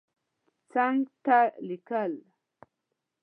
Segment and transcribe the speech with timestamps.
[0.71, 2.13] څنګ ته لیکل